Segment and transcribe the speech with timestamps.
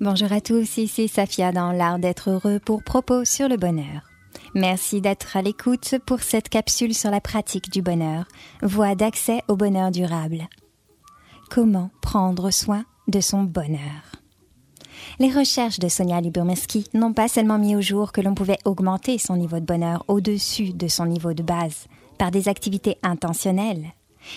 [0.00, 4.02] Bonjour à tous, ici Safia dans l'art d'être heureux pour propos sur le bonheur.
[4.54, 8.26] Merci d'être à l'écoute pour cette capsule sur la pratique du bonheur,
[8.62, 10.48] voie d'accès au bonheur durable.
[11.50, 14.13] Comment prendre soin de son bonheur?
[15.20, 19.18] Les recherches de Sonia Lubomirski n'ont pas seulement mis au jour que l'on pouvait augmenter
[19.18, 21.86] son niveau de bonheur au-dessus de son niveau de base
[22.18, 23.92] par des activités intentionnelles,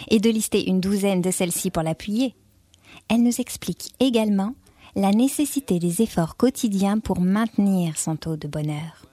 [0.09, 2.35] et de lister une douzaine de celles-ci pour l'appuyer.
[3.09, 4.53] Elle nous explique également
[4.95, 9.05] la nécessité des efforts quotidiens pour maintenir son taux de bonheur.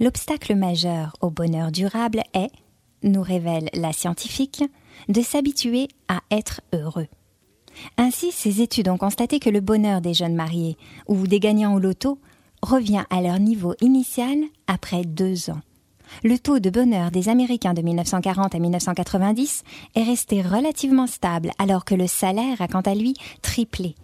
[0.00, 2.50] L'obstacle majeur au bonheur durable est,
[3.02, 4.64] nous révèle la scientifique,
[5.08, 7.08] de s'habituer à être heureux.
[7.96, 11.78] Ainsi, ces études ont constaté que le bonheur des jeunes mariés ou des gagnants au
[11.78, 12.18] loto
[12.62, 15.60] revient à leur niveau initial après deux ans.
[16.22, 21.84] Le taux de bonheur des Américains de 1940 à 1990 est resté relativement stable alors
[21.84, 23.94] que le salaire a quant à lui triplé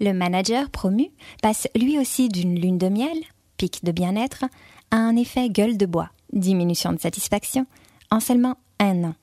[0.00, 1.10] le manager promu
[1.42, 3.16] passe lui aussi d'une lune de miel,
[3.56, 4.44] pic de bien-être,
[4.90, 7.66] à un effet gueule de bois, diminution de satisfaction,
[8.10, 9.14] en seulement un an.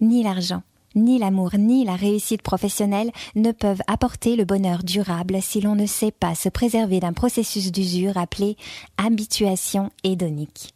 [0.00, 0.62] Ni l'argent,
[0.94, 5.86] ni l'amour, ni la réussite professionnelle ne peuvent apporter le bonheur durable si l'on ne
[5.86, 8.56] sait pas se préserver d'un processus d'usure appelé
[8.96, 10.74] habituation hédonique.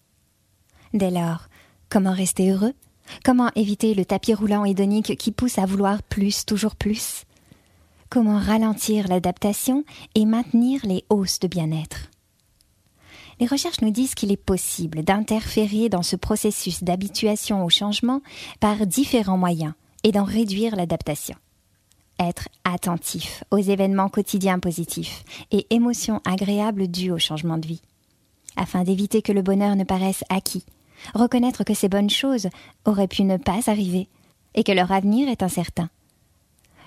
[0.94, 1.48] Dès lors,
[1.88, 2.74] comment rester heureux?
[3.24, 7.24] Comment éviter le tapis roulant hédonique qui pousse à vouloir plus, toujours plus?
[8.10, 12.10] Comment ralentir l'adaptation et maintenir les hausses de bien-être?
[13.40, 18.20] Les recherches nous disent qu'il est possible d'interférer dans ce processus d'habituation au changement
[18.60, 21.36] par différents moyens et d'en réduire l'adaptation.
[22.18, 27.82] Être attentif aux événements quotidiens positifs et émotions agréables dues au changement de vie.
[28.56, 30.64] Afin d'éviter que le bonheur ne paraisse acquis,
[31.14, 32.48] reconnaître que ces bonnes choses
[32.84, 34.08] auraient pu ne pas arriver
[34.54, 35.88] et que leur avenir est incertain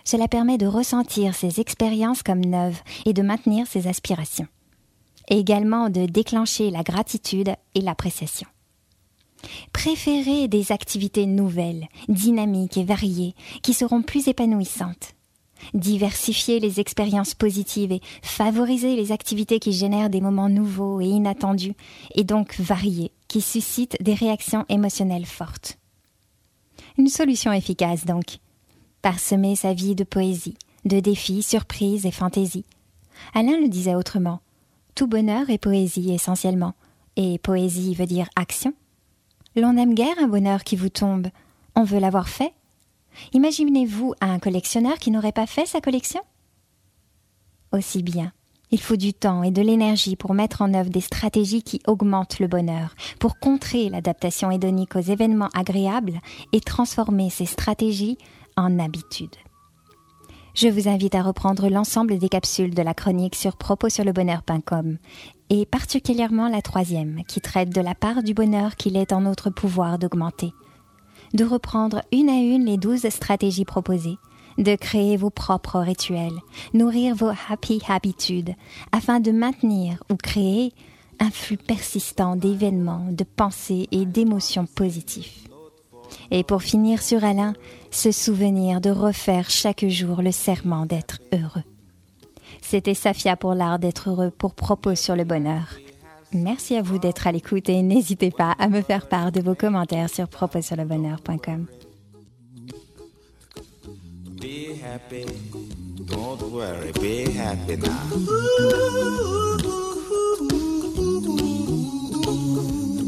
[0.03, 4.47] cela permet de ressentir ses expériences comme neuves et de maintenir ses aspirations.
[5.29, 8.47] Et également de déclencher la gratitude et l'appréciation.
[9.83, 13.33] Préférez des activités nouvelles, dynamiques et variées
[13.63, 15.15] qui seront plus épanouissantes.
[15.73, 21.73] Diversifier les expériences positives et favoriser les activités qui génèrent des moments nouveaux et inattendus
[22.13, 25.79] et donc variés qui suscitent des réactions émotionnelles fortes.
[26.99, 28.37] Une solution efficace donc
[29.01, 32.65] parsemer sa vie de poésie, de défis, surprises et fantaisies.
[33.33, 34.41] Alain le disait autrement.
[34.93, 36.75] Tout bonheur est poésie essentiellement,
[37.15, 38.75] et poésie veut dire action.
[39.55, 41.27] L'on n'aime guère un bonheur qui vous tombe,
[41.75, 42.53] on veut l'avoir fait.
[43.33, 46.21] Imaginez-vous un collectionneur qui n'aurait pas fait sa collection?
[47.73, 48.31] Aussi bien,
[48.71, 52.39] il faut du temps et de l'énergie pour mettre en œuvre des stratégies qui augmentent
[52.39, 56.21] le bonheur, pour contrer l'adaptation hédonique aux événements agréables
[56.53, 58.17] et transformer ces stratégies
[58.55, 59.35] en habitude.
[60.53, 64.97] Je vous invite à reprendre l'ensemble des capsules de la chronique sur propossurlebonheur.com
[65.49, 69.49] et particulièrement la troisième qui traite de la part du bonheur qu'il est en notre
[69.49, 70.51] pouvoir d'augmenter.
[71.33, 74.17] De reprendre une à une les douze stratégies proposées,
[74.57, 76.39] de créer vos propres rituels,
[76.73, 78.53] nourrir vos happy habitudes
[78.91, 80.73] afin de maintenir ou créer
[81.21, 85.50] un flux persistant d'événements, de pensées et d'émotions positifs.
[86.31, 87.53] Et pour finir sur Alain,
[87.91, 91.63] se souvenir de refaire chaque jour le serment d'être heureux.
[92.61, 95.75] C'était Safia pour l'art d'être heureux pour propos sur le bonheur.
[96.33, 99.55] Merci à vous d'être à l'écoute et n'hésitez pas à me faire part de vos
[99.55, 101.65] commentaires sur propossurlebonheur.com.
[104.39, 105.25] Be happy,
[106.07, 107.77] don't worry, be happy.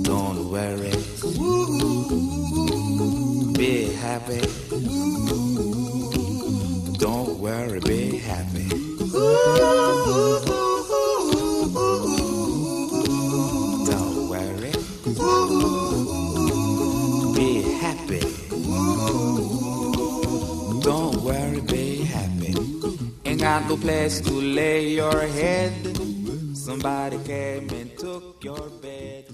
[0.03, 1.52] Don't worry.
[23.59, 25.73] Got no place to lay your head.
[26.55, 29.25] Somebody came and took your bed.